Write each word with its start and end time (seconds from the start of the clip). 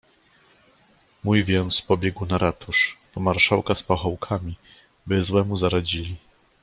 "Mój 1.23 1.43
więc 1.43 1.81
pobiegł 1.81 2.25
na 2.25 2.37
ratusz, 2.37 2.97
po 3.13 3.19
marszałka 3.19 3.75
z 3.75 3.83
pachołkami, 3.83 4.55
by 5.07 5.23
złemu 5.23 5.57
zaradzili." 5.57 6.15